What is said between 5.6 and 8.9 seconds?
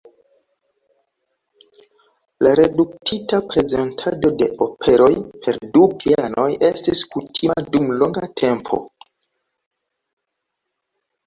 du pianoj estis kutima dum longa tempo.